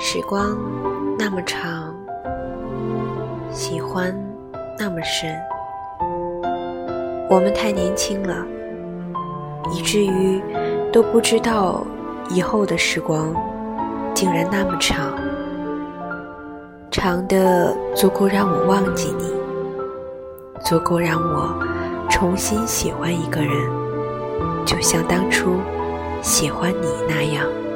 [0.00, 0.56] 时光
[1.18, 1.92] 那么长
[3.50, 4.14] 喜欢
[4.78, 5.36] 那么深
[7.28, 8.46] 我们太年轻了
[9.72, 10.40] 以至于
[10.92, 11.84] 都不知道
[12.30, 13.34] 以后的时光
[14.14, 15.18] 竟然那么长。
[16.92, 19.32] 长的足够让我忘记你
[20.64, 21.58] 足够让我
[22.08, 23.52] 重新喜欢一个人
[24.64, 25.56] 就像当初
[26.22, 27.67] 喜欢你那样。